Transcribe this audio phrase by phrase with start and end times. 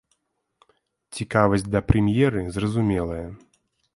[1.17, 3.23] Цікавасць да прэм'еры зразумелая.